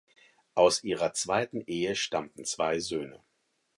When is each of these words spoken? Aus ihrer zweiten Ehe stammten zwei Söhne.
Aus 0.55 0.83
ihrer 0.83 1.13
zweiten 1.13 1.61
Ehe 1.67 1.95
stammten 1.95 2.43
zwei 2.43 2.79
Söhne. 2.79 3.21